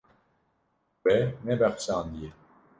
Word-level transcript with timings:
Wê 1.03 1.17
nebexşandiye. 1.45 2.29